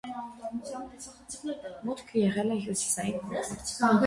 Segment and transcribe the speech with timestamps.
[1.89, 3.79] Մուտքը եղել է հյուսային կողմից։